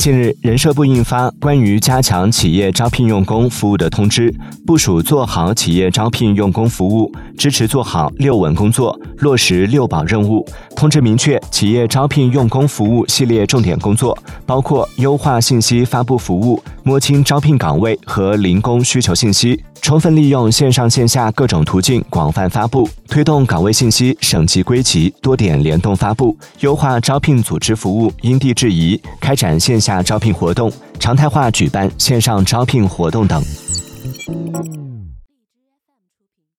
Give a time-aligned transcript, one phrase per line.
[0.00, 4.34] 近日，人社部印发关于加强企业招聘用工服务的通知，
[4.66, 10.42] 部署做好企业招聘用工服务，支持做好六稳工作，落实六保任务。
[10.80, 19.62] 通知明确，企业招聘用工服务系列重点工作包括优化信息发布服务，摸清招聘岗位和零工需求信息。
[19.82, 33.42] 充分利用线上线下各种途径广泛发布，推动岗位信息省级归集、多点联动发布，优化招聘组织服务，因地制宜开展线下招聘活动，常态化举办线上招聘活动等。